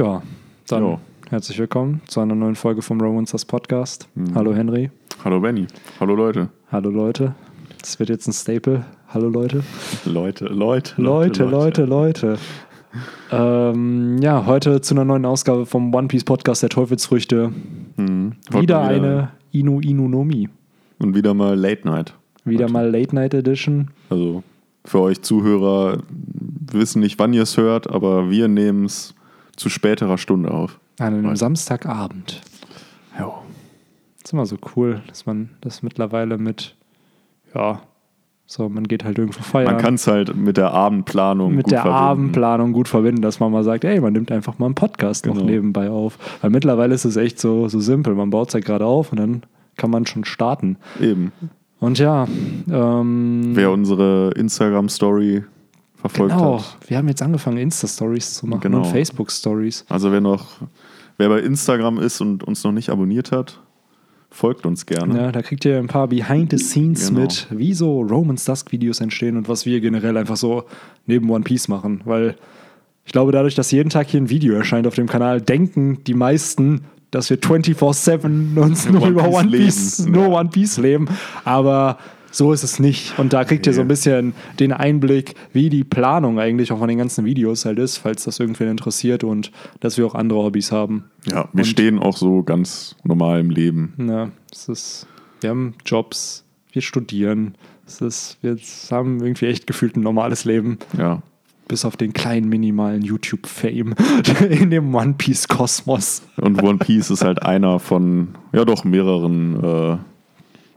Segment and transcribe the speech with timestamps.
[0.00, 0.22] Ja,
[0.66, 0.98] dann Jo.
[1.28, 4.08] herzlich willkommen zu einer neuen Folge vom Romancers Podcast.
[4.34, 4.90] Hallo Henry.
[5.22, 5.66] Hallo Benny.
[6.00, 6.48] Hallo Leute.
[6.72, 7.34] Hallo Leute.
[7.82, 8.82] Das wird jetzt ein Staple.
[9.08, 9.62] Hallo Leute.
[10.06, 12.38] Leute, Leute, Leute, Leute, Leute.
[13.30, 17.52] Ähm, ja, heute zu einer neuen Ausgabe vom One Piece Podcast der Teufelsfrüchte.
[17.98, 18.36] Mhm.
[18.58, 20.48] Wieder mal eine Inu Inu Nomi.
[20.98, 22.14] Und wieder mal Late Night.
[22.46, 22.72] Wieder Heute.
[22.72, 23.90] mal Late Night Edition.
[24.08, 24.42] Also
[24.82, 29.14] für euch Zuhörer, wir wissen nicht, wann ihr es hört, aber wir nehmen es
[29.60, 30.80] zu späterer Stunde auf.
[30.98, 31.36] An einem.
[31.36, 32.40] Samstagabend.
[33.18, 33.32] Ja.
[34.22, 36.76] ist immer so cool, dass man das mittlerweile mit,
[37.54, 37.80] ja,
[38.46, 39.74] so, man geht halt irgendwo feiern.
[39.74, 42.04] Man kann es halt mit der Abendplanung mit gut der verbinden.
[42.04, 45.34] Abendplanung gut verbinden, dass man mal sagt, ey, man nimmt einfach mal einen Podcast noch
[45.34, 45.46] Genau.
[45.46, 46.18] nebenbei auf.
[46.40, 48.14] Weil mittlerweile ist es echt so, so simpel.
[48.16, 49.42] Man baut es halt gerade auf und dann
[49.76, 50.78] kann man schon starten.
[51.00, 51.30] Eben.
[51.78, 52.26] Und ja,
[52.72, 55.44] ähm, Wer unsere Instagram-Story
[56.00, 56.76] verfolgt genau, hat.
[56.88, 58.78] wir haben jetzt angefangen, Insta-Stories zu machen Genau.
[58.78, 59.84] und Facebook-Stories.
[59.88, 60.46] Also wer noch,
[61.18, 63.60] wer bei Instagram ist und uns noch nicht abonniert hat,
[64.30, 65.16] folgt uns gerne.
[65.18, 67.22] Ja, da kriegt ihr ein paar Behind the Scenes Genau.
[67.22, 70.64] mit, wie so Romans Dusk Videos entstehen und was wir generell einfach so
[71.06, 72.00] neben One Piece machen.
[72.04, 72.36] Weil
[73.04, 76.14] ich glaube, dadurch, dass jeden Tag hier ein Video erscheint auf dem Kanal, denken die
[76.14, 80.12] meisten, dass wir 24-7 uns nur über One Piece, leben.
[80.12, 80.28] nur.
[80.28, 81.08] One Piece leben.
[81.44, 81.98] Aber
[82.30, 83.18] so ist es nicht.
[83.18, 83.92] Und da kriegt ihr so ein Nee.
[83.92, 88.24] bisschen den Einblick, wie die Planung eigentlich auch von den ganzen Videos halt ist, falls
[88.24, 89.50] das irgendwen interessiert und
[89.80, 91.04] dass wir auch andere Hobbys haben.
[91.26, 93.94] Ja, wir Und- stehen auch so ganz normal im Leben.
[93.98, 95.06] Ja, es ist,
[95.40, 97.54] wir haben Jobs, wir studieren.
[97.86, 98.56] Es ist, wir
[98.92, 101.22] haben irgendwie echt gefühlt ein normales Leben, Ja.
[101.66, 103.94] bis auf den kleinen minimalen YouTube-Fame
[104.48, 106.22] in dem One Piece-Kosmos.
[106.36, 109.96] Und One Piece ist halt einer von, ja doch, mehreren äh,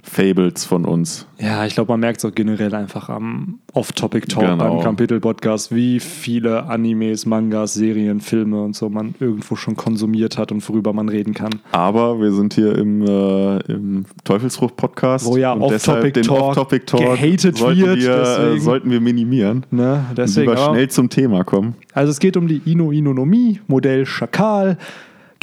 [0.06, 1.26] Fables von uns.
[1.40, 4.58] Ja, ich glaube, man merkt es auch generell einfach am Off-Topic-Talk Genau.
[4.76, 10.52] beim Kapitel-Podcast, wie viele Animes, Mangas, Serien, Filme und so man irgendwo schon konsumiert hat
[10.52, 11.52] und worüber man reden kann.
[11.72, 15.26] Aber wir sind hier im, äh, im Teufelsfrucht-Podcast.
[15.26, 19.00] Wo ja und deshalb Off-Topic den Talk Off-Topic-Talk gehatet sollten wird, wir, äh, sollten wir
[19.00, 19.66] minimieren.
[19.72, 20.04] Ne?
[20.10, 21.76] Und Deswegen, lieber aber- schnell zum Thema kommen.
[21.94, 24.78] Also es geht um die Inu Inonomie, Modell Schakal.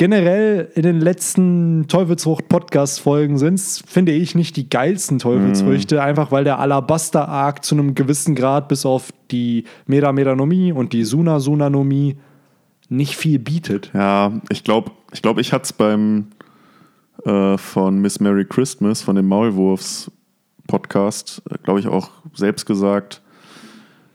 [0.00, 6.42] Generell in den letzten Teufelsfrucht-Podcast-Folgen sind es, finde ich, nicht die geilsten Teufelsfrüchte, einfach weil
[6.42, 12.16] der Alabaster-Arc zu einem gewissen Grad bis auf die Meda-Medanomie und die Suna-Sunanomie
[12.88, 13.90] nicht viel bietet.
[13.92, 16.28] Ja, ich glaube, ich, glaub, ich hatte es beim
[17.26, 23.20] äh, von Miss Merry Christmas, von dem Maulwurfs-Podcast, glaube ich, auch selbst gesagt,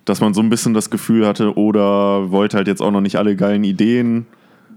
[0.06, 3.18] dass man so ein bisschen das Gefühl hatte, oder wollte halt jetzt auch noch nicht
[3.18, 4.26] alle geilen Ideen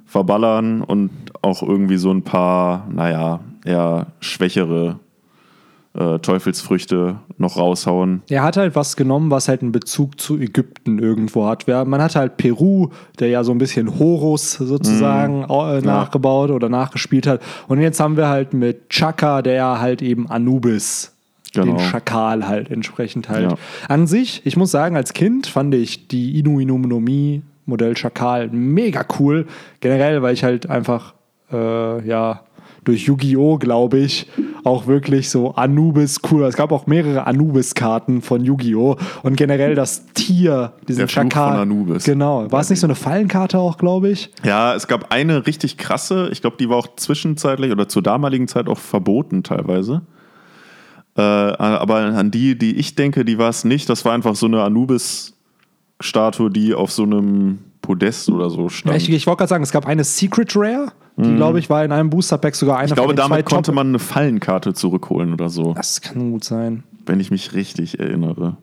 [0.08, 1.10] verballern und
[1.42, 4.98] auch irgendwie so ein paar, naja, eher schwächere
[5.94, 8.22] äh, Teufelsfrüchte noch raushauen.
[8.28, 11.66] Er hat halt was genommen, was halt einen Bezug zu Ägypten irgendwo hat.
[11.66, 16.70] Ja, Man hat halt Peru, der ja so ein bisschen Horus sozusagen äh, nachgebaut oder
[16.70, 17.42] nachgespielt hat.
[17.68, 21.12] Und jetzt haben wir halt mit Chaka, der ja halt eben Anubis,
[21.54, 21.78] den Genau.
[21.80, 23.50] Schakal halt entsprechend halt.
[23.50, 23.58] Ja.
[23.88, 29.04] An sich, ich muss sagen, als Kind fand ich die Inu Inunomie Modell Schakal mega
[29.18, 29.46] cool.
[29.80, 31.14] Generell, weil ich halt einfach,
[31.52, 32.42] äh, ja,
[32.84, 34.26] durch Yu-Gi-Oh!, glaube ich,
[34.64, 36.44] auch wirklich so Anubis cool.
[36.44, 38.96] Es gab auch mehrere Anubis-Karten von Yu-Gi-Oh!
[39.22, 41.50] Und generell das Tier, diesen Der Schakal.
[41.52, 42.04] von Anubis.
[42.04, 42.50] Genau.
[42.50, 44.30] War es nicht so eine Fallenkarte auch, glaube ich?
[44.42, 48.48] Ja, es gab eine richtig krasse, ich glaube, die war auch zwischenzeitlich oder zur damaligen
[48.48, 50.02] Zeit auch verboten teilweise.
[51.16, 53.90] Äh, aber an die, die ich denke, die war es nicht.
[53.90, 54.62] Das war einfach so eine
[56.08, 58.96] Anubis-Statue, die auf so einem Podest oder so stand.
[58.96, 61.90] Ich, ich wollte gerade sagen, es gab eine Secret Rare, die, glaube ich, war in
[61.90, 62.92] einem Booster-Pack sogar eine Mhm.
[62.92, 66.84] ich glaube, damit konnte Top- man eine Fallenkarte zurückholen oder so, Das kann gut sein.
[67.06, 68.56] wenn ich mich richtig erinnere.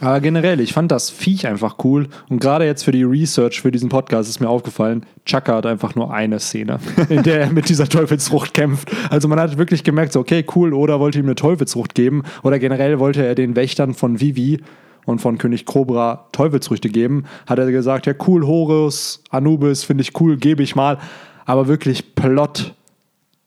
[0.00, 2.08] Aber generell, ich fand das Viech einfach cool.
[2.28, 5.94] Und gerade jetzt für die Research für diesen Podcast ist mir aufgefallen, Chaka hat einfach
[5.94, 6.78] nur eine Szene,
[7.08, 8.90] in der er mit dieser Teufelsfrucht kämpft.
[9.08, 12.58] Also man hat wirklich gemerkt, so, okay, cool, oder wollte ihm eine Teufelsfrucht geben, oder
[12.58, 14.60] generell wollte er den Wächtern von Vivi
[15.06, 17.24] und von König Cobra Teufelsfrüchte geben.
[17.46, 20.98] Hat er gesagt, ja cool, Horus, Anubis, finde ich cool, gebe ich mal.
[21.46, 22.74] Aber wirklich Plot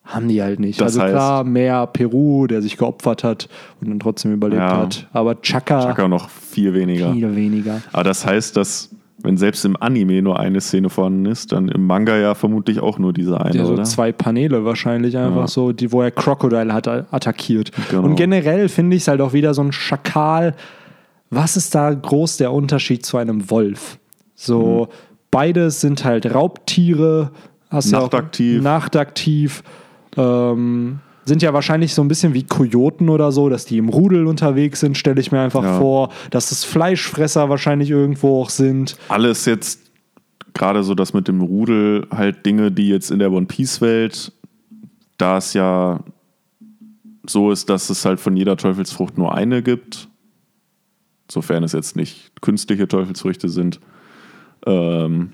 [0.04, 0.80] haben die halt nicht.
[0.80, 3.50] Das also heißt- klar, mehr Peru, der sich geopfert hat
[3.82, 4.78] und dann trotzdem überlebt Ja.
[4.78, 5.08] hat.
[5.14, 7.12] Aber Chaka, Chaka noch viel weniger.
[7.12, 7.82] viel weniger.
[7.92, 8.90] Aber das heißt, dass,
[9.22, 13.00] wenn selbst im Anime nur eine Szene vorhanden ist, dann im Manga ja vermutlich auch
[13.00, 13.84] nur diese eine, Ja, so oder?
[13.84, 15.48] zwei Paneele wahrscheinlich einfach Ja.
[15.48, 17.72] so, die, wo er Crocodile hat attackiert.
[17.90, 18.04] Genau.
[18.04, 20.54] Und generell finde ich es halt auch wieder so ein Schakal.
[21.30, 24.00] Was ist da groß der Unterschied zu einem Wolf?
[24.36, 24.94] So, Mhm.
[25.32, 27.32] beides sind halt Raubtiere.
[27.70, 28.62] Hast ja Nachtaktiv.
[28.62, 29.64] nachtaktiv.
[30.16, 34.26] Ähm, sind ja wahrscheinlich so ein bisschen wie Kojoten oder so, dass die im Rudel
[34.28, 35.78] unterwegs sind, stelle ich mir einfach Ja.
[35.80, 36.10] vor.
[36.30, 38.96] Dass es Fleischfresser wahrscheinlich irgendwo auch sind.
[39.10, 39.82] Alles jetzt
[40.54, 44.32] gerade so das mit dem Rudel, halt Dinge, die jetzt in der One Piece-Welt,
[45.18, 46.00] da es ja
[47.28, 50.08] so ist, dass es halt von jeder Teufelsfrucht nur eine gibt,
[51.30, 53.80] sofern es jetzt nicht künstliche Teufelsfrüchte sind,
[54.66, 55.34] ähm,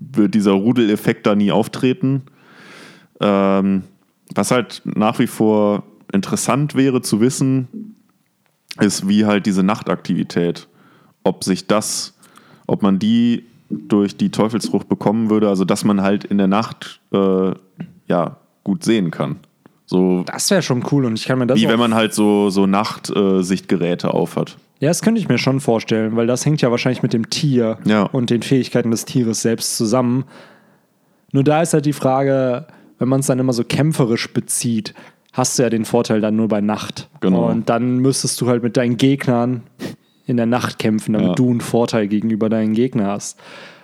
[0.00, 2.22] wird dieser Rudeleffekt da nie auftreten.
[3.20, 3.84] Ähm,
[4.34, 7.96] was halt nach wie vor interessant wäre zu wissen,
[8.80, 10.68] ist, wie halt diese Nachtaktivität,
[11.24, 12.14] ob sich das,
[12.66, 17.00] ob man die durch die Teufelsfrucht bekommen würde, also dass man halt in der Nacht
[17.12, 17.52] äh,
[18.06, 19.36] ja gut sehen kann.
[19.92, 22.48] So Das wäre schon cool und ich kann mir das wie wenn man halt so,
[22.50, 24.56] so Nachtsichtgeräte aufhat.
[24.80, 27.78] Ja, das könnte ich mir schon vorstellen, weil das hängt ja wahrscheinlich mit dem Tier
[27.84, 28.04] Ja.
[28.04, 30.24] und den Fähigkeiten des Tieres selbst zusammen.
[31.30, 32.66] Nur da ist halt die Frage,
[32.98, 34.94] wenn man es dann immer so kämpferisch bezieht,
[35.32, 37.08] hast du ja den Vorteil dann nur bei Nacht.
[37.20, 37.48] Genau.
[37.48, 39.62] Und dann müsstest du halt mit deinen Gegnern
[40.26, 41.34] in der Nacht kämpfen, damit Ja.
[41.34, 43.38] du einen Vorteil gegenüber deinen Gegner hast.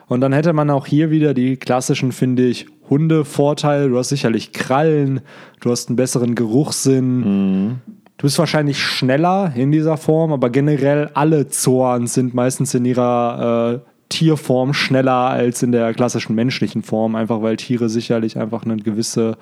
[0.09, 3.89] Und dann hätte man auch hier wieder die klassischen, finde ich, Hunde-Vorteil.
[3.91, 5.21] Du hast sicherlich Krallen,
[5.61, 7.81] du hast einen besseren Geruchssinn.
[8.19, 13.83] Du bist wahrscheinlich schneller in dieser Form, aber generell alle Zorns sind meistens in ihrer
[13.85, 18.77] äh, Tierform schneller als in der klassischen menschlichen Form, einfach weil Tiere sicherlich einfach eine
[18.77, 19.37] gewisse.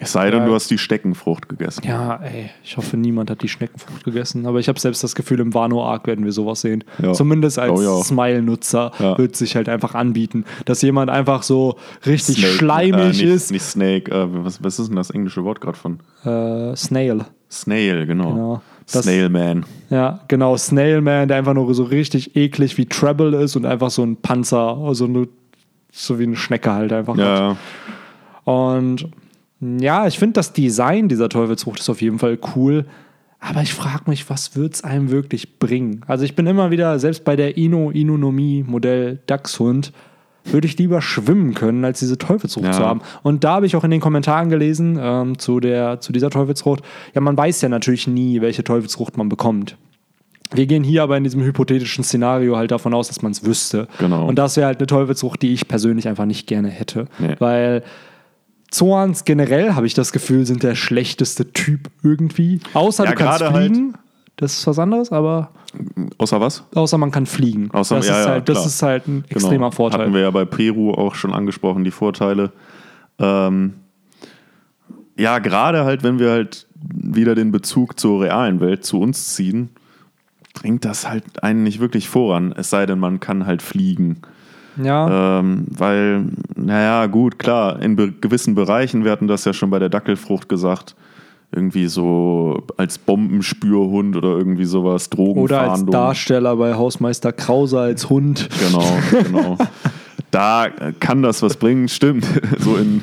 [0.00, 1.82] Es sei denn, du hast die Steckenfrucht gegessen.
[1.86, 5.38] Ja, ey, ich hoffe, niemand hat die Schneckenfrucht gegessen, aber ich habe selbst das Gefühl,
[5.40, 6.82] im Wano-Arc werden wir sowas sehen.
[7.00, 7.12] Ja.
[7.12, 8.02] Zumindest als Oh ja.
[8.02, 11.76] Smile-Nutzer wird sich halt einfach anbieten, dass jemand einfach so
[12.06, 13.50] richtig Snake, schleimig äh, nicht, ist.
[13.52, 16.00] Nicht Snake, äh, was, was ist denn das englische Wort gerade von?
[16.24, 17.24] Äh, Snail.
[17.50, 18.32] Snail, genau.
[18.32, 18.62] Genau.
[18.92, 19.64] Das- Snail Man.
[19.90, 24.02] Ja, genau, Snailman, der einfach nur so richtig eklig wie Treble ist und einfach so
[24.02, 25.28] ein Panzer, also eine,
[25.92, 27.16] so wie eine Schnecke halt einfach.
[27.16, 27.20] hat.
[27.24, 27.56] Ja,
[28.44, 29.08] Und
[29.80, 32.84] ja, ich finde das Design dieser Teufelsfrucht ist auf jeden Fall cool.
[33.40, 36.00] Aber ich frage mich, was wird es einem wirklich bringen?
[36.06, 39.92] Also ich bin immer wieder, selbst bei der Ino, Inonomie Modell Dachshund,
[40.46, 42.72] würde ich lieber schwimmen können, als diese Teufelsfrucht Ja.
[42.72, 43.00] zu haben.
[43.22, 46.82] Und da habe ich auch in den Kommentaren gelesen ähm, zu, der, zu dieser Teufelsfrucht,
[47.14, 49.76] ja, man weiß ja natürlich nie, welche Teufelsfrucht man bekommt.
[50.52, 53.88] Wir gehen hier aber in diesem hypothetischen Szenario halt davon aus, dass man es wüsste.
[53.98, 54.26] Genau.
[54.26, 57.06] Und das wäre halt eine Teufelsfrucht, die ich persönlich einfach nicht gerne hätte.
[57.18, 57.34] Nee.
[57.38, 57.82] Weil
[58.74, 62.60] Zorns generell, habe ich das Gefühl, sind der schlechteste Typ irgendwie.
[62.74, 63.94] Außer Ja, du kannst gerade halt- fliegen.
[64.36, 65.50] Das ist was anderes, aber
[66.18, 66.64] außer was?
[66.74, 67.70] außer man kann fliegen.
[67.70, 68.66] Außer- das, ja, ist ja, halt, das klar.
[68.66, 69.70] ist halt ein extremer Genau.
[69.70, 70.00] Vorteil.
[70.00, 72.50] Hatten wir ja bei Peru auch schon angesprochen, die Vorteile.
[73.20, 73.74] Ähm,
[75.16, 79.68] ja, gerade halt, wenn wir halt wieder den Bezug zur realen Welt zu uns ziehen,
[80.52, 82.52] bringt das halt einen nicht wirklich voran.
[82.56, 84.18] Es sei denn, man kann halt fliegen.
[84.82, 86.24] Ja, Ähm, weil,
[86.56, 90.48] naja, gut, klar, in be gewissen Bereichen, wir hatten das ja schon bei der Dackelfrucht
[90.48, 90.96] gesagt,
[91.52, 95.92] irgendwie so als Bombenspürhund oder irgendwie sowas, oder als Drogenfahndung.
[95.92, 98.48] Darsteller bei Hausmeister Krause als Hund.
[98.58, 99.58] Genau, genau.
[100.30, 100.68] da
[100.98, 102.26] kann das was bringen, stimmt.
[102.58, 103.02] So in,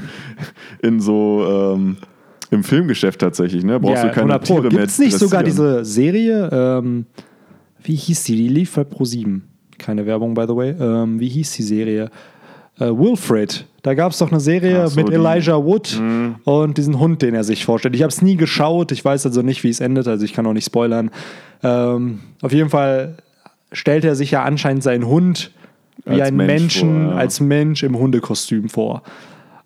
[0.81, 1.97] in so ähm,
[2.49, 3.79] im Filmgeschäft tatsächlich, ne?
[3.79, 4.53] Brauchst du keine 100 Pro.
[4.55, 4.81] Tiere mehr.
[4.81, 7.05] Gibt's nicht sogar diese Serie, ähm,
[7.83, 8.35] wie hieß die?
[8.35, 9.41] Die lief bei Pro7.
[9.81, 10.75] Keine Werbung, by the way.
[10.79, 12.09] Ähm, wie hieß die Serie?
[12.79, 13.65] Äh, Wilfred.
[13.83, 15.25] Da gab es doch eine Serie so, mit die- Mhm.
[15.25, 15.99] Elijah Wood
[16.45, 17.95] und diesen Hund, den er sich vorstellt.
[17.95, 18.91] Ich habe es nie geschaut.
[18.91, 20.07] Ich weiß also nicht, wie es endet.
[20.07, 21.09] Also ich kann auch nicht spoilern.
[21.63, 23.17] Ähm, auf jeden Fall
[23.71, 25.51] stellt er sich ja anscheinend seinen Hund
[26.05, 27.17] wie Als einen Mensch Menschen, vor, ja.
[27.19, 29.03] als Mensch im Hundekostüm vor.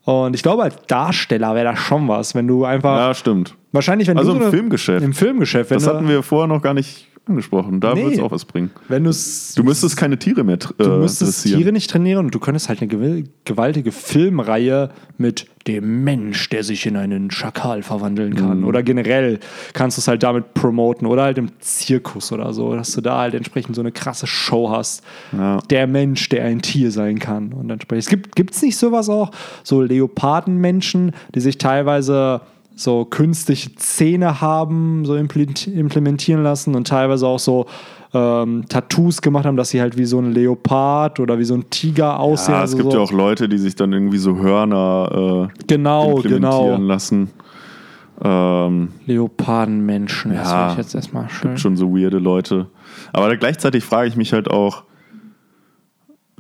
[0.04, 2.98] Und ich glaube, als Darsteller wäre das schon was, wenn du einfach.
[2.98, 3.56] Ja, stimmt.
[3.72, 5.04] Wahrscheinlich, wenn Also du im so eine- Filmgeschäft.
[5.04, 7.80] Im Filmgeschäft, wenn Das hatten wir vorher noch gar nicht angesprochen.
[7.80, 8.04] Da Nee.
[8.04, 8.72] würde es auch was bringen.
[8.88, 11.44] wenn Du müsstest keine Tiere mehr tr- du äh, müsstest.
[11.44, 16.64] Tiere nicht trainieren und du könntest halt eine gew- gewaltige Filmreihe mit dem Mensch, der
[16.64, 18.60] sich in einen Schakal verwandeln kann.
[18.60, 18.66] Mhm.
[18.68, 19.40] Oder generell
[19.74, 23.18] kannst du es halt damit promoten oder halt im Zirkus oder so, dass du da
[23.20, 25.04] halt entsprechend so eine krasse Show hast.
[25.32, 25.58] Ja.
[25.72, 27.52] Der Mensch, der ein Tier sein kann.
[27.54, 28.04] Und entsprechend.
[28.04, 29.32] Es gibt gibt's nicht sowas auch,
[29.64, 32.42] so Leopardenmenschen, die sich teilweise
[32.76, 37.66] so künstliche Zähne haben, so implement- implementieren lassen und teilweise auch so
[38.14, 41.70] ähm, Tattoos gemacht haben, dass sie halt wie so ein Leopard oder wie so ein
[41.70, 42.54] Tiger aussehen.
[42.56, 45.64] Ja, es also gibt so, ja auch Leute, die sich dann irgendwie so Hörner äh,
[45.68, 46.78] Genau, implementieren genau.
[46.78, 47.30] lassen.
[48.22, 51.58] Ähm, Leopardenmenschen, das Ja, finde ich jetzt erstmal schön.
[51.58, 52.68] schon so weirde Leute.
[53.12, 54.84] Aber gleichzeitig frage ich mich halt auch,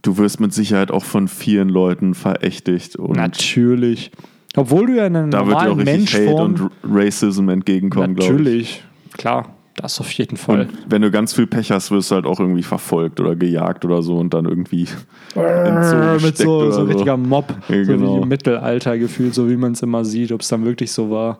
[0.02, 2.96] du wirst mit Sicherheit auch von vielen Leuten verächtigt.
[2.96, 4.12] Und Natürlich.
[4.56, 6.54] Obwohl du ja in einer da wird dir auch normalen richtig Hate Menschform...
[6.54, 8.40] und Racism entgegenkommen, glaube ich.
[8.40, 8.84] Natürlich,
[9.14, 10.62] klar, das auf jeden Fall.
[10.62, 13.84] Und wenn du ganz viel Pech hast, wirst du halt auch irgendwie verfolgt oder gejagt
[13.84, 14.88] oder so und dann irgendwie
[15.36, 18.22] Äh, mit so, so richtiger Mob, Ja, so wie genau.
[18.22, 21.40] im Mittelalter gefühlt, so wie man es immer sieht, ob es dann wirklich so war.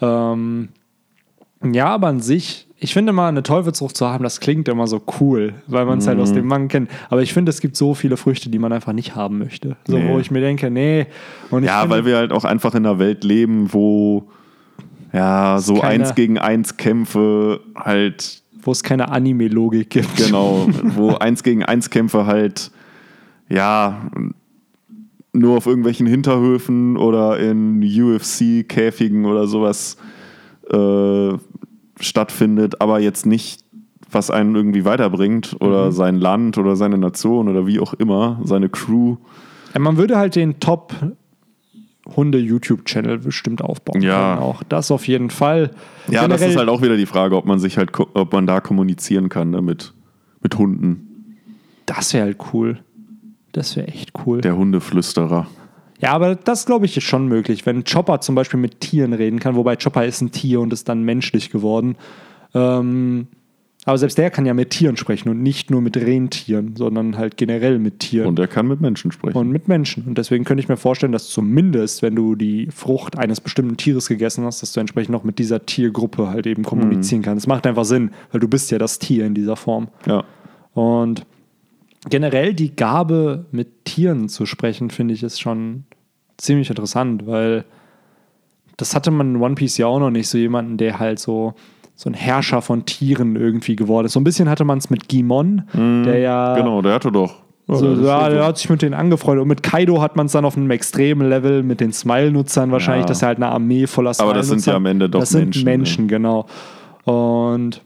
[0.00, 0.70] Ähm,
[1.64, 5.00] ja, aber an sich, ich finde mal, eine Teufelsfrucht zu haben, das klingt immer so
[5.20, 6.22] cool, weil man es halt Mhm.
[6.24, 6.90] aus dem Manga kennt.
[7.10, 9.76] Aber ich finde, es gibt so viele Früchte, die man einfach nicht haben möchte.
[9.86, 10.08] So, Nee.
[10.08, 11.06] wo ich mir denke, nee.
[11.50, 14.28] Und Ja, finde, weil wir halt auch einfach in einer Welt leben, wo
[15.12, 20.16] ja so keine- eins gegen eins Kämpfe halt wo es keine Anime-Logik gibt.
[20.16, 22.70] genau, wo eins gegen eins Kämpfe halt
[23.48, 24.02] ja
[25.32, 29.96] nur auf irgendwelchen Hinterhöfen oder in UFC-Käfigen oder sowas
[30.72, 31.32] äh,
[32.02, 33.64] stattfindet, aber jetzt nicht,
[34.10, 35.92] was einen irgendwie weiterbringt oder Mhm.
[35.92, 39.16] sein Land oder seine Nation oder wie auch immer, seine Crew.
[39.74, 40.92] Ja, man würde halt den Top
[42.16, 44.34] Hunde-YouTube-Channel bestimmt aufbauen Ja.
[44.34, 44.42] können.
[44.42, 45.70] Auch das auf jeden Fall.
[46.08, 48.46] Ja, das Generell- ist halt auch wieder die Frage, ob man sich halt, ob man
[48.46, 49.94] da kommunizieren kann ne, mit,
[50.42, 51.36] mit Hunden.
[51.86, 52.80] Das wäre halt cool.
[53.52, 54.40] Das wäre echt cool.
[54.40, 55.46] Der Hundeflüsterer.
[56.02, 59.38] Ja, aber das glaube ich ist schon möglich, wenn Chopper zum Beispiel mit Tieren reden
[59.38, 61.96] kann, wobei Chopper ist ein Tier und ist dann menschlich geworden.
[62.54, 63.28] Ähm,
[63.84, 67.36] aber selbst der kann ja mit Tieren sprechen und nicht nur mit Rentieren, sondern halt
[67.36, 69.36] generell mit Tieren Und er kann mit Menschen sprechen.
[69.36, 70.04] und mit Menschen.
[70.06, 74.08] Und deswegen könnte ich mir vorstellen, dass zumindest, wenn du die Frucht eines bestimmten Tieres
[74.08, 77.44] gegessen hast, dass du entsprechend noch mit dieser Tiergruppe halt eben kommunizieren kannst.
[77.44, 79.88] Das macht einfach Sinn, weil du bist ja das Tier in dieser Form.
[80.06, 80.24] ja.
[80.74, 81.26] Und
[82.08, 85.84] generell die Gabe, mit Tieren zu sprechen, finde ich, ist schon
[86.42, 87.64] ziemlich interessant, weil
[88.76, 91.54] das hatte man in One Piece ja auch noch nicht, so jemanden, der halt so,
[91.94, 94.12] so ein Herrscher von Tieren irgendwie geworden ist.
[94.14, 96.56] So ein bisschen hatte man es mit Gimon, der ja.
[96.56, 97.42] Genau, der hatte doch.
[97.68, 99.42] So, das ja, der hat sich mit denen angefreundet.
[99.42, 103.04] Und mit Kaido hat man es dann auf einem extremen Level mit den Smile-Nutzern wahrscheinlich,
[103.04, 103.08] Ja.
[103.08, 105.44] dass er halt eine Armee voller Aber das sind ja am Ende doch Das sind
[105.44, 106.46] Menschen, Menschen, genau.
[107.04, 107.82] Und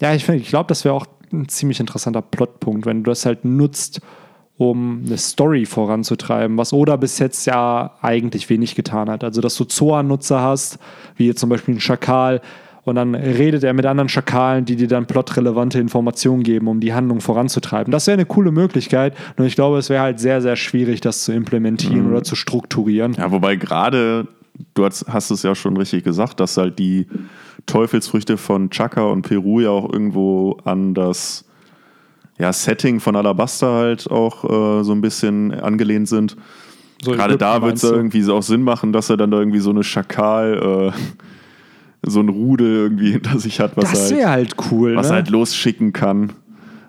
[0.00, 3.26] ja, ich, find- ich glaube, das wäre auch ein ziemlich interessanter Plotpunkt, wenn du das
[3.26, 4.00] halt nutzt,
[4.58, 9.22] um eine Story voranzutreiben, was Oda bis jetzt ja eigentlich wenig getan hat.
[9.22, 10.78] Also, dass du Zoan-Nutzer hast,
[11.16, 12.40] wie jetzt zum Beispiel ein Schakal,
[12.86, 16.94] und dann redet er mit anderen Schakalen, die dir dann plotrelevante Informationen geben, um die
[16.94, 17.90] Handlung voranzutreiben.
[17.90, 21.24] Das wäre eine coole Möglichkeit, nur ich glaube, es wäre halt sehr, sehr schwierig, das
[21.24, 23.14] zu implementieren oder zu strukturieren.
[23.14, 24.28] Ja, wobei gerade,
[24.74, 27.08] du hast, hast es ja schon richtig gesagt, dass halt die
[27.66, 31.44] Teufelsfrüchte von Chaka und Peru ja auch irgendwo an das
[32.38, 36.36] ja, Setting von Alabasta halt auch äh, so ein bisschen angelehnt sind.
[37.02, 39.60] So Gerade da wird es irgendwie so auch Sinn machen, dass er dann da irgendwie
[39.60, 44.54] so eine Schakal, äh, so ein Rudel irgendwie hinter sich hat, was, Das halt, halt
[44.70, 44.96] cool.
[44.96, 45.12] was ne?
[45.12, 46.32] er halt losschicken kann.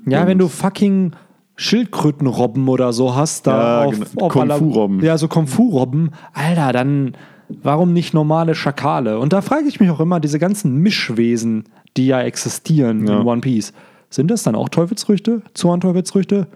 [0.05, 1.11] Ja, wenn du fucking
[1.57, 4.25] Schildkrötenrobben oder so hast, da Ja, auf, genau.
[4.25, 5.01] auf Kung-Fu-Robben.
[5.03, 6.11] Ja, so Kung-Fu-Robben.
[6.33, 7.13] Alter, dann
[7.49, 9.19] warum nicht normale Schakale?
[9.19, 11.65] Und da frage ich mich auch immer, diese ganzen Mischwesen,
[11.97, 13.19] die ja existieren Ja.
[13.19, 13.73] in One Piece,
[14.09, 15.41] sind das dann auch Teufelsfrüchte?
[15.53, 16.47] Zorn-Teufelsfrüchte?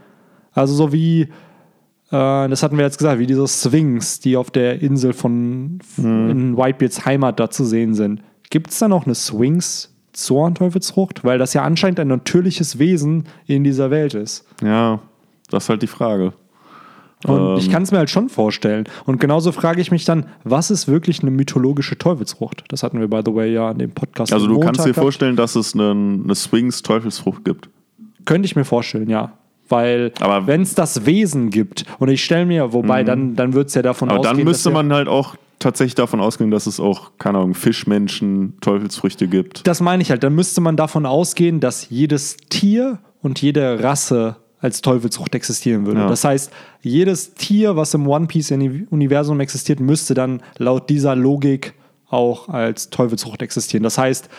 [0.53, 1.27] Also so wie, äh,
[2.12, 6.29] das hatten wir jetzt gesagt, wie diese Sphinx, die auf der Insel von Mhm.
[6.29, 8.22] in Whitebeards Heimat da zu sehen sind.
[8.50, 9.88] Gibt es da noch eine Sphinx?
[10.13, 11.24] Zorn-Teufelsfrucht?
[11.24, 14.46] Weil das ja anscheinend ein natürliches Wesen in dieser Welt ist.
[14.62, 15.00] Ja,
[15.50, 16.34] das ist halt die Frage.
[17.25, 17.72] Und ich Ähm.
[17.72, 18.86] kann es mir halt schon vorstellen.
[19.06, 22.63] Und genauso frage ich mich dann, was ist wirklich eine mythologische Teufelsfrucht?
[22.70, 24.34] Das hatten wir, by the way, ja in dem Podcast.
[24.34, 25.04] Also du kannst Montag dir gehabt.
[25.04, 27.70] vorstellen, dass es eine, eine Swings-Teufelsfrucht gibt.
[28.25, 29.34] Könnte ich mir vorstellen, ja.
[29.70, 33.70] Weil Aber- wenn es das Wesen gibt, und ich stelle mir, wobei, dann, dann wird
[33.70, 34.12] es ja davon Mhm.
[34.16, 37.54] Aber ausgehen, dann müsste man halt auch tatsächlich davon ausgehen, dass es auch, keine Ahnung,
[37.54, 39.66] Fischmenschen, Teufelsfrüchte gibt.
[39.68, 40.24] Das meine ich halt.
[40.24, 46.01] Dann müsste man davon ausgehen, dass jedes Tier und jede Rasse als Teufelsfrucht existieren würde.
[46.01, 46.08] Ja.
[46.08, 46.51] Das heißt,
[46.82, 51.74] jedes Tier, was im One Piece-Universum existiert, müsste dann laut dieser Logik
[52.10, 53.84] auch als Teufelsfrucht existieren.
[53.84, 54.30] Das heißt,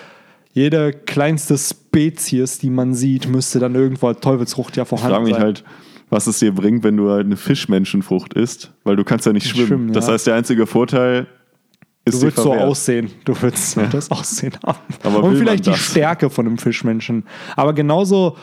[0.53, 5.25] jede kleinste Spezies, die man sieht, müsste dann irgendwo als Teufelsfrucht ja Ich vorhanden frage
[5.25, 5.43] mich sein.
[5.43, 5.65] halt,
[6.11, 9.49] was es dir bringt, wenn du halt eine Fischmenschenfrucht isst, weil du kannst ja nicht
[9.49, 9.67] schwimmen.
[9.67, 10.13] schwimmen, Das ja.
[10.13, 11.27] heißt, der einzige Vorteil
[12.05, 13.11] ist Du würdest so aussehen.
[13.25, 14.79] Du würdest so das Aussehen haben.
[15.03, 15.75] Aber Und vielleicht die?
[15.75, 17.25] Stärke von einem Fischmenschen.
[17.57, 18.37] Aber genauso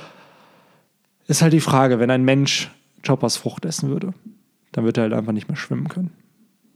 [1.30, 2.70] ist halt die Frage, wenn ein Mensch
[3.06, 4.14] Choppers Frucht essen würde,
[4.74, 6.12] dann wird er halt einfach nicht mehr schwimmen können.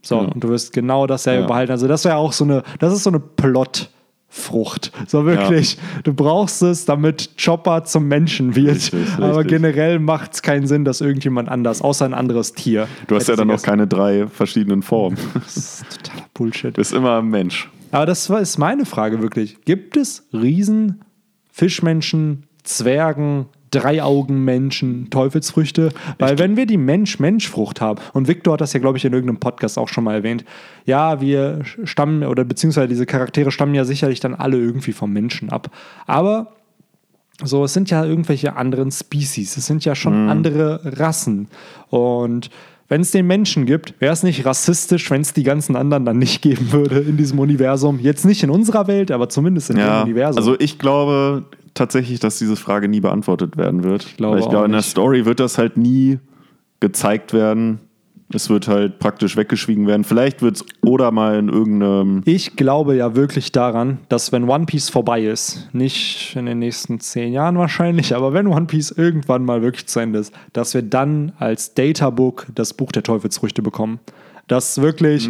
[0.02, 0.28] So, Ja.
[0.28, 1.46] und du wirst genau dasselbe Ja.
[1.48, 1.72] behalten.
[1.72, 4.92] Also, das wäre auch so eine, das ist so eine Plot-Frucht.
[5.06, 8.76] So wirklich, du brauchst es, damit Chopper zum Menschen wird.
[8.76, 9.48] Richtig, Aber richtig.
[9.48, 12.88] generell macht es keinen Sinn, dass irgendjemand anders, außer ein anderes Tier.
[13.06, 15.16] Du hast ja dann noch keine drei verschiedenen Formen.
[15.34, 16.76] Das ist totaler Bullshit.
[16.76, 17.70] Du bist immer ein Mensch.
[17.92, 19.62] Aber das ist meine Frage wirklich.
[19.64, 21.00] Gibt es Riesen,
[21.50, 25.90] Fischmenschen, Zwergen, Dreiaugenmenschen, Teufelsfrüchte?
[26.18, 29.40] Weil wenn wir die Mensch-Mensch-Frucht haben, und Victor hat das ja, glaube ich, in irgendeinem
[29.40, 30.44] Podcast auch schon mal erwähnt,
[30.86, 35.50] ja, wir stammen, oder beziehungsweise diese Charaktere stammen ja sicherlich dann alle irgendwie vom Menschen
[35.50, 35.70] ab.
[36.06, 36.52] Aber
[37.42, 41.48] so, es sind ja irgendwelche anderen Species, es sind ja schon andere Rassen.
[41.90, 42.48] Und
[42.88, 46.18] wenn es den Menschen gibt, wäre es nicht rassistisch, wenn es die ganzen anderen dann
[46.18, 47.98] nicht geben würde in diesem Universum.
[47.98, 50.38] Jetzt nicht in unserer Welt, aber zumindest in Ja, dem Universum.
[50.38, 54.04] also ich glaube tatsächlich, dass diese Frage nie beantwortet werden wird.
[54.04, 54.82] Ich glaube Weil ich glaube, in der.
[54.82, 56.18] Story wird das halt nie
[56.80, 57.80] gezeigt werden.
[58.32, 60.02] Es wird halt praktisch weggeschwiegen werden.
[60.02, 62.22] Vielleicht wird es oder mal in irgendeinem.
[62.24, 67.00] Ich glaube ja wirklich daran, dass wenn One Piece vorbei ist, nicht in den nächsten
[67.00, 70.82] zehn Jahren wahrscheinlich, aber wenn One Piece irgendwann mal wirklich zu Ende ist, dass wir
[70.82, 74.00] dann als Databook das Buch der Teufelsfrüchte bekommen.
[74.46, 75.28] Das wirklich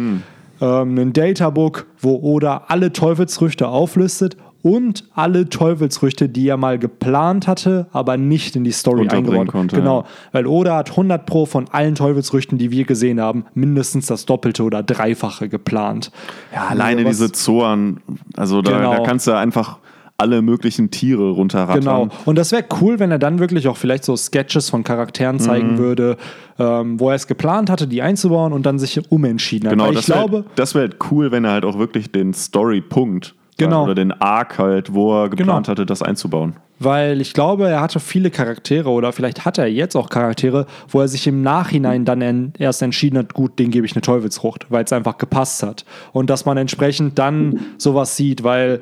[0.61, 7.45] ähm, ein Databook, wo Oda alle Teufelsfrüchte auflistet und alle Teufelsfrüchte, die er mal geplant
[7.47, 9.49] hatte, aber nicht in die Story eingebaut.
[9.49, 10.05] konnte, genau, ja.
[10.31, 14.63] weil Oda hat 100 Pro von allen Teufelsfrüchten, die wir gesehen haben, mindestens das Doppelte
[14.63, 16.11] oder Dreifache geplant.
[16.51, 17.97] Ja, alleine Also diese Zoan,
[18.35, 18.95] also da, Genau.
[18.95, 19.77] da kannst du einfach
[20.17, 21.81] alle möglichen Tiere runterrattern.
[21.81, 22.07] Genau.
[22.25, 25.73] Und das wäre cool, wenn er dann wirklich auch vielleicht so Sketches von Charakteren zeigen
[25.73, 25.77] Mhm.
[25.77, 26.17] würde,
[26.57, 29.73] ähm, wo er es geplant hatte, die einzubauen und dann sich umentschieden hat.
[29.73, 32.11] Genau, Weil ich das wäre glaube, das wär halt cool, wenn er halt auch wirklich
[32.11, 33.83] den Story-Punkt Genau.
[33.83, 35.71] oder den Arc halt, wo er geplant Genau.
[35.71, 36.55] hatte, das einzubauen.
[36.77, 40.99] weil ich glaube, er hatte viele Charaktere oder vielleicht hat er jetzt auch Charaktere, wo
[40.99, 44.65] er sich im Nachhinein dann en erst entschieden hat, gut, den gebe ich eine Teufelsfrucht,
[44.69, 45.85] weil es einfach gepasst hat.
[46.11, 48.81] Und dass man entsprechend dann sowas sieht, weil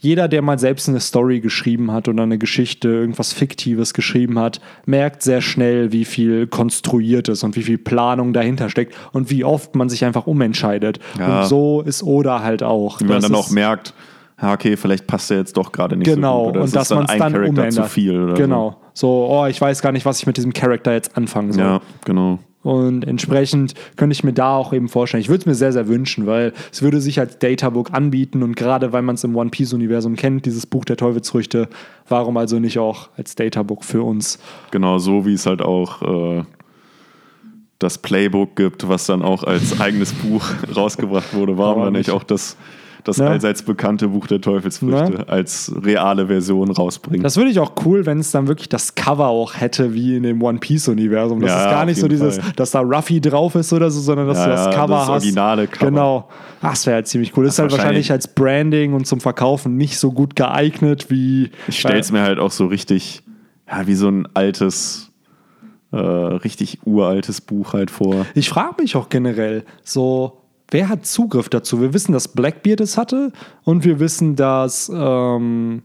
[0.00, 4.60] jeder, der mal selbst eine Story geschrieben hat oder eine Geschichte, irgendwas Fiktives geschrieben hat,
[4.86, 9.44] merkt sehr schnell, wie viel konstruiert ist und wie viel Planung dahinter steckt und wie
[9.44, 11.00] oft man sich einfach umentscheidet.
[11.18, 11.40] Ja.
[11.42, 13.00] Und so ist Oda halt auch.
[13.00, 13.92] Wie man dann auch merkt,
[14.40, 16.54] ja, okay, vielleicht passt er jetzt doch gerade nicht Genau, so gut.
[16.56, 17.72] Oder es und dass dann man es ein dann Charakter umändert.
[17.74, 18.22] zu viel.
[18.22, 18.76] Oder genau.
[18.94, 19.28] So.
[19.30, 21.58] oh, ich weiß gar nicht, was ich mit diesem Charakter jetzt anfangen So.
[21.58, 21.66] soll.
[21.66, 22.38] Ja, genau.
[22.62, 25.20] Und entsprechend könnte ich mir da auch eben vorstellen.
[25.20, 28.56] Ich würde es mir sehr, sehr wünschen, weil es würde sich als Databook anbieten und
[28.56, 31.68] gerade weil man es im One Piece-Universum kennt, dieses Buch der Teufelsfrüchte,
[32.08, 34.40] warum also nicht auch als Databook für uns?
[34.72, 36.02] Genau, so wie es halt auch
[36.40, 36.44] äh,
[37.78, 40.44] das Playbook gibt, was dann auch als eigenes Buch
[40.76, 41.56] rausgebracht wurde.
[41.56, 42.16] Warum Warum dann nicht nicht?
[42.16, 42.56] auch das,
[43.04, 43.28] das Ne?
[43.28, 45.28] allseits bekannte Buch der Teufelsfrüchte Ne?
[45.28, 47.22] als reale Version rausbringen?
[47.22, 50.22] Das würde ich auch cool, wenn es dann wirklich das Cover auch hätte, wie in
[50.24, 51.40] dem One Piece-Universum.
[51.40, 52.52] Das Ja, ist gar nicht so dieses, Fall.
[52.56, 55.08] dass da Ruffy drauf ist oder so, sondern dass Ja, du das Cover das hast.
[55.10, 55.86] originale Cover.
[55.90, 56.28] Genau.
[56.60, 57.44] Ach, das wäre halt ziemlich cool.
[57.44, 61.50] Das ist halt wahrscheinlich wahrscheinlich- als Branding und zum Verkaufen nicht so gut geeignet wie.
[61.68, 63.22] ich stelle es mir halt auch so richtig,
[63.70, 65.12] ja, wie so ein altes,
[65.92, 68.26] äh, richtig uraltes Buch halt vor.
[68.34, 70.37] Ich frage mich auch generell, so,
[70.70, 71.80] wer hat Zugriff dazu?
[71.80, 73.32] Wir wissen, dass Blackbeard es hatte
[73.64, 75.82] und wir wissen, dass, ähm,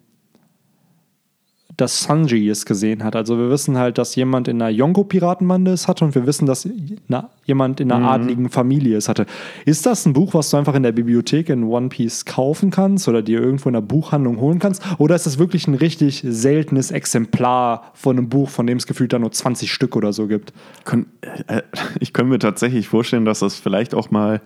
[1.75, 3.15] dass Sanji es gesehen hat.
[3.15, 6.69] Also wir wissen halt, dass jemand in einer Yonko-Piratenbande es hatte und wir wissen, dass
[7.07, 9.25] na, jemand in einer adligen Familie es hatte.
[9.65, 13.07] Ist das ein Buch, was du einfach in der Bibliothek in One Piece kaufen kannst
[13.07, 14.83] oder dir irgendwo in der Buchhandlung holen kannst?
[14.99, 19.11] Oder ist das wirklich ein richtig seltenes Exemplar von einem Buch, von dem es gefühlt
[19.11, 20.53] da nur 20 Stück oder so gibt?
[20.85, 21.07] Kön-
[21.47, 21.63] äh,
[21.99, 24.41] Ich könnte mir tatsächlich vorstellen, dass das vielleicht auch mal,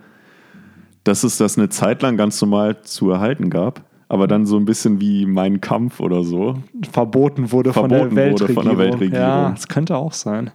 [1.08, 4.66] dass es das eine Zeit lang ganz normal zu erhalten gab, aber dann so ein
[4.66, 6.56] bisschen wie Mein Kampf oder so.
[6.92, 9.14] verboten wurde von Verboten der wurde von der Weltregierung.
[9.26, 10.50] Ja, das könnte auch sein.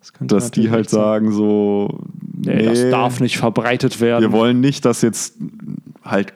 [0.00, 2.00] Das Dass die halt sagen so,
[2.44, 4.22] nee, das darf nicht verbreitet werden.
[4.22, 5.36] wir wollen nicht, dass jetzt
[6.04, 6.34] halt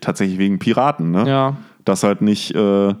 [0.00, 1.26] tatsächlich wegen Piraten, ne?
[1.26, 1.56] Ja.
[1.84, 2.94] Dass halt nicht, äh,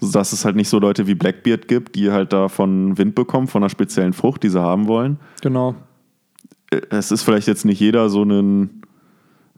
[0.00, 3.62] dass es halt nicht so Leute wie Blackbeard gibt, die halt davon Wind bekommen, von
[3.62, 5.18] einer speziellen Frucht, die sie haben wollen.
[5.42, 5.74] Genau.
[6.70, 8.79] Äh, Es ist vielleicht jetzt nicht jeder so ein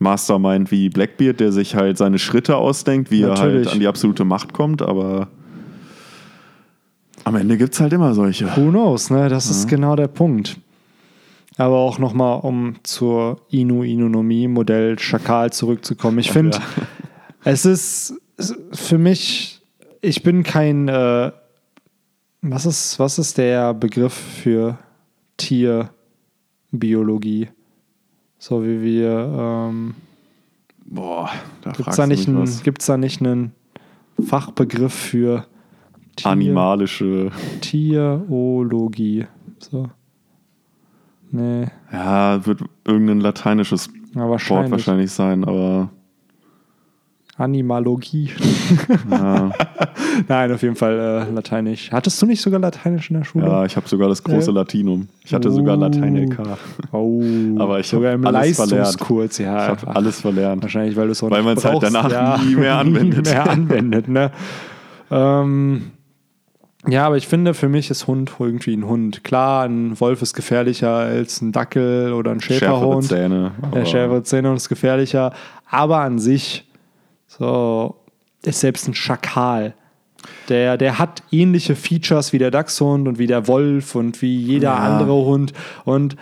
[0.03, 3.67] Mastermind wie Blackbeard, der sich halt seine Schritte ausdenkt, wie er Natürlich.
[3.67, 5.29] halt an die absolute Macht kommt, aber
[7.25, 8.47] am Ende gibt es halt immer solche.
[8.57, 9.29] Who knows, ne?
[9.29, 10.59] Das ist genau der Punkt.
[11.57, 16.19] Aber auch nochmal, um zur Inu Inunomie Modell Schakal zurückzukommen.
[16.19, 16.59] Ich finde,
[17.45, 18.15] es ist
[18.73, 19.61] für mich,
[20.01, 21.31] ich bin kein, äh,
[22.41, 24.79] was ist, was ist der Begriff für
[25.37, 27.49] Tierbiologie?
[28.45, 29.95] So wie wir, ähm,
[30.85, 32.65] Boah, da Gibt es fragst da, nicht einen- was.
[32.65, 33.53] gibt's da nicht einen
[34.21, 35.47] Fachbegriff für
[36.17, 39.27] Tier, Animalische, Tierologie?
[39.61, 39.89] So.
[41.31, 44.73] Nee, ja, wird irgendein lateinisches ja, Wort wahrscheinlich.
[44.73, 45.91] wahrscheinlich sein, aber
[47.43, 48.31] Animalogie.
[49.11, 49.51] ja,
[50.29, 51.91] Nein, auf jeden Fall äh, Lateinisch.
[51.93, 53.47] Hattest du nicht sogar Lateinisch in der Schule?
[53.47, 54.55] ja ich habe sogar das große Äh.
[54.55, 55.09] Latinum.
[55.25, 55.81] Ich hatte sogar Uh.
[55.81, 56.39] Latein LK.
[56.93, 57.23] Oh,
[57.59, 58.59] Aber ich sogar im alles.
[58.59, 59.39] Leistungskurs.
[59.39, 60.63] Ja, Ich habe alles verlernt.
[60.63, 63.27] Wahrscheinlich, weil du es auch Weil nicht man's halt danach nie mehr anwendet.
[63.27, 64.31] Nie mehr anwendet, ne?
[65.11, 65.83] ähm,
[66.89, 69.23] ja, aber ich finde, für mich ist Hund irgendwie ein Hund.
[69.23, 73.05] Klar, ein Wolf ist gefährlicher als ein Dackel oder ein Schärfere Schäferhund.
[73.05, 73.53] Zähne.
[73.73, 75.33] Der aber- schärfere Zähne und ist gefährlicher.
[75.71, 76.67] Aber an sich
[77.39, 77.97] so
[78.45, 79.75] ist selbst ein Schakal.
[80.49, 84.69] Der, der hat ähnliche Features wie der Dachshund und wie der Wolf und wie jeder
[84.71, 84.77] Ja.
[84.77, 85.53] andere Hund.
[85.85, 86.17] Und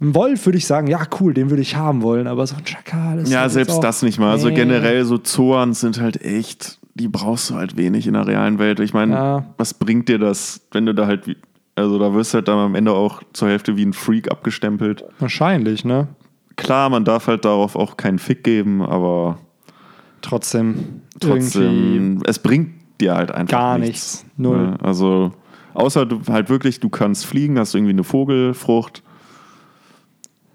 [0.00, 2.66] ein Wolf würde ich sagen, ja, cool, den würde ich haben wollen, aber so ein
[2.66, 4.30] Schakal ist Ja, halt selbst das nicht mal.
[4.30, 4.54] Also Nee.
[4.54, 8.80] generell so Zoans sind halt echt, die brauchst du halt wenig in der realen Welt.
[8.80, 9.44] Ich meine, Ja.
[9.56, 11.36] was bringt dir das, wenn du da halt, wie,
[11.76, 15.04] also da wirst du halt dann am Ende auch zur Hälfte wie ein Freak abgestempelt.
[15.18, 16.08] Wahrscheinlich, ne?
[16.56, 19.38] Klar, man darf halt darauf auch keinen Fick geben, aber
[20.24, 24.22] Trotzdem, trotzdem, es bringt dir halt einfach gar nichts.
[24.22, 24.26] nichts.
[24.38, 24.78] Null.
[24.82, 25.32] Also,
[25.74, 29.02] außer du halt wirklich, du kannst fliegen, hast irgendwie eine Vogelfrucht.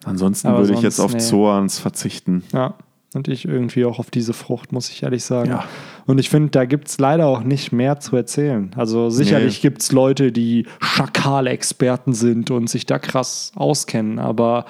[0.05, 1.19] Ansonsten Aber würde ich jetzt sonst, auf nee.
[1.19, 2.43] Zoans verzichten.
[2.51, 2.73] Ja.
[3.13, 5.49] Und ich irgendwie auch auf diese Frucht, muss ich ehrlich sagen.
[5.51, 5.65] Ja.
[6.07, 8.71] Und ich finde, da gibt es leider auch nicht mehr zu erzählen.
[8.75, 9.69] Also sicherlich Nee.
[9.69, 14.17] gibt es Leute, die Schakal-Experten sind und sich da krass auskennen.
[14.19, 14.65] Aber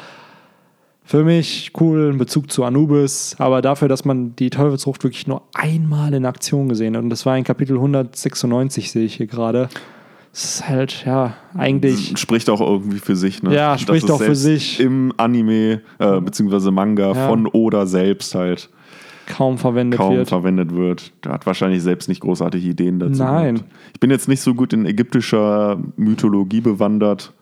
[1.10, 3.36] für mich cool, ein Bezug zu Anubis.
[3.39, 7.02] Aber dafür, dass man die Teufelsfrucht wirklich nur einmal in Aktion gesehen hat.
[7.02, 9.69] Und das war in Kapitel 196, sehe ich hier gerade.
[10.32, 12.13] Das ist halt, ja, eigentlich.
[12.19, 13.56] Spricht auch irgendwie für sich, ne?
[13.56, 14.80] Ja, spricht auch für sich.
[14.80, 17.28] Im Anime, äh, beziehungsweise Manga Ja.
[17.28, 18.69] von Oda selbst halt
[19.26, 20.30] kaum verwendet kaum wird.
[20.30, 21.12] verwendet wird.
[21.24, 23.24] Der hat wahrscheinlich selbst nicht großartige Ideen dazu.
[23.24, 23.56] Nein.
[23.56, 23.72] gehabt.
[23.95, 27.34] Ich bin jetzt nicht so gut in ägyptischer Mythologie bewandert.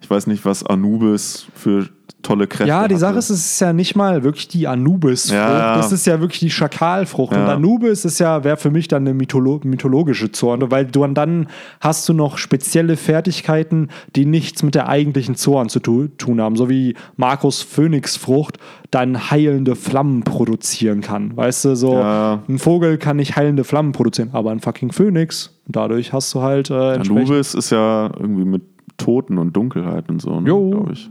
[0.00, 1.88] Ich weiß nicht, was Anubis für
[2.22, 3.00] tolle Kräfte Ja, die hatte.
[3.00, 5.34] Sache ist, es ist ja nicht mal wirklich die Anubis-Frucht.
[5.34, 5.76] Ja.
[5.76, 7.32] Das ist ja wirklich die Schakalfrucht.
[7.32, 7.54] Und Ja.
[7.54, 11.48] Anubis ist ja, wäre für mich dann eine mytholo mythologische Zorn, weil du dann
[11.80, 16.56] hast du noch spezielle Fertigkeiten, die nichts mit der eigentlichen Zorn zu tu tun haben.
[16.56, 18.58] So wie Markus Phönixfrucht
[18.90, 21.36] dann heilende Flammen produzieren kann.
[21.36, 22.42] Weißt du, so Ja.
[22.48, 25.56] ein Vogel kann nicht heilende Flammen produzieren, aber ein fucking Phönix.
[25.66, 26.74] Dadurch hast du halt äh.
[26.74, 28.62] Anubis ist ja irgendwie mit
[28.98, 30.70] Toten und Dunkelheit und so, ne, Jo.
[30.70, 31.10] glaube ich.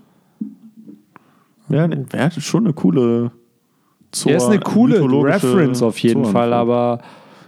[1.69, 3.31] Ja, ne, wäre schon eine coole
[4.11, 6.33] Zor Er ist eine coole Reference auf jeden Zornfrucht.
[6.33, 6.99] Fall, aber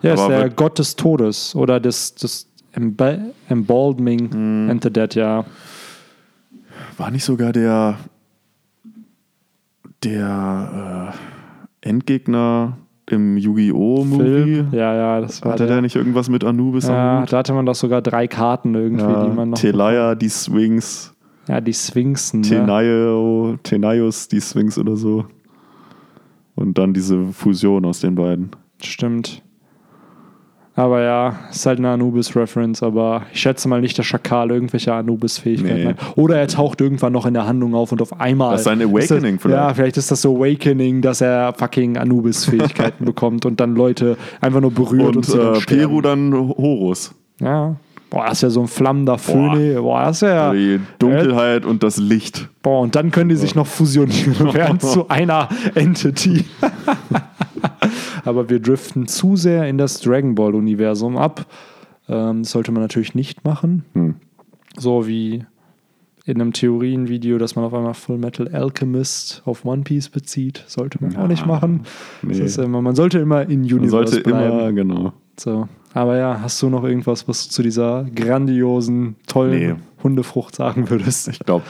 [0.03, 4.69] er ist der Gott des Todes oder des, des Emba- Embalming Hm.
[4.69, 5.43] and the Dead, ja.
[6.97, 7.97] War nicht sogar der
[10.03, 11.13] der
[11.83, 12.77] äh, Endgegner
[13.09, 14.03] im Yu-Gi-Oh!
[14.05, 14.65] Movie?
[14.71, 15.81] Ja, ja, das war Hatte der der.
[15.81, 19.31] nicht irgendwas mit Anubis Ja, da hatte man doch sogar drei Karten irgendwie, Ja, die
[19.35, 19.57] man noch.
[19.57, 21.10] Telaya, die Swings,
[21.47, 22.41] Ja, die Sphinxen.
[22.41, 22.47] Ne?
[22.47, 25.25] Tenayo, Tenaios, die Swings oder so.
[26.55, 28.51] Und dann diese Fusion aus den beiden.
[28.81, 29.41] Stimmt.
[30.73, 35.75] Aber ja, ist halt eine Anubis-Reference, aber ich schätze mal nicht, dass Schakal irgendwelche Anubis-Fähigkeiten
[35.75, 35.85] Nee.
[35.87, 36.17] hat.
[36.17, 38.51] Oder er taucht irgendwann noch in der Handlung auf und auf einmal.
[38.53, 39.75] Das ist ein Awakening das, Ja, vielleicht.
[39.75, 44.71] vielleicht ist das so Awakening, dass er fucking Anubis-Fähigkeiten bekommt und dann Leute einfach nur
[44.71, 45.81] berührt und, Und dann äh, sterben.
[45.81, 47.13] Peru dann Horus.
[47.41, 47.75] Ja.
[48.11, 49.79] Boah, das ist ja so ein flammender Phönix.
[49.79, 50.51] Boah, das ist ja.
[50.51, 52.49] Die Dunkelheit und das Licht.
[52.61, 56.43] Boah, und dann können die sich noch fusionieren und werden zu einer Entity.
[58.25, 61.45] Aber wir driften zu sehr in das Dragon Ball-Universum ab.
[62.09, 63.85] Ähm, das sollte man natürlich nicht machen.
[63.93, 64.15] Hm.
[64.77, 65.45] So wie
[66.25, 70.65] in einem Theorienvideo, dass man auf einmal Full Metal Alchemist auf One Piece bezieht.
[70.67, 71.83] Sollte man auch nicht machen.
[72.21, 72.37] Nee.
[72.39, 74.59] ist man sollte immer in Man Universe sollte bleiben.
[74.59, 75.13] immer, genau.
[75.41, 75.67] So.
[75.93, 79.75] Aber ja, hast du noch irgendwas, was du zu dieser grandiosen, tollen Nee.
[80.03, 81.27] Hundefrucht sagen würdest?
[81.27, 81.65] Ich glaube,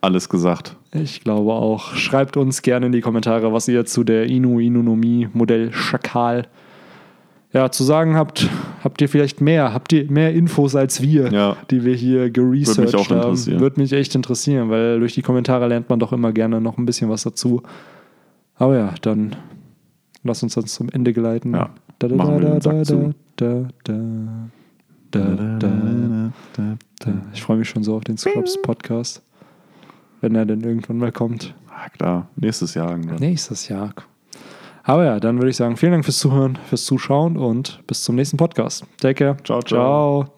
[0.00, 0.76] alles gesagt.
[0.92, 1.94] Ich glaube auch.
[1.94, 6.46] Schreibt uns gerne in die Kommentare, was ihr zu der Inu Inunomie Modell Schakal
[7.52, 8.48] ja, zu sagen habt.
[8.82, 9.72] Habt ihr vielleicht mehr?
[9.72, 11.56] Habt ihr mehr Infos als wir, Ja.
[11.70, 13.16] die wir hier geresearched auch haben?
[13.22, 13.60] interessieren.
[13.60, 16.86] Würde mich echt interessieren, weil durch die Kommentare lernt man doch immer gerne noch ein
[16.86, 17.62] bisschen was dazu.
[18.56, 19.36] Aber ja, dann
[20.22, 21.54] lass uns das zum Ende geleiten.
[21.54, 23.14] Ja, Da, da, machen wir den Sack zu.
[27.32, 29.22] Ich freue mich schon so auf den Scrubs Podcast,
[30.20, 31.54] wenn er denn irgendwann mal kommt.
[31.70, 32.90] Ah, klar, nächstes Jahr.
[32.90, 33.16] irgendwann.
[33.16, 33.92] Nächstes Jahr.
[34.82, 38.14] Aber ja, dann würde ich sagen, vielen Dank fürs Zuhören, fürs Zuschauen und bis zum
[38.14, 38.84] nächsten Podcast.
[39.00, 39.36] Take care.
[39.42, 40.22] Ciao, ciao.
[40.22, 40.35] ciao.